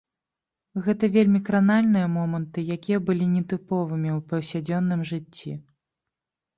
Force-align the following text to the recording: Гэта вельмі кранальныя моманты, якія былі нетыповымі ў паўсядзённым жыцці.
Гэта 0.87 1.09
вельмі 1.15 1.41
кранальныя 1.49 2.07
моманты, 2.17 2.65
якія 2.79 2.99
былі 3.13 3.25
нетыповымі 3.37 4.09
ў 4.17 4.27
паўсядзённым 4.35 5.01
жыцці. 5.15 5.51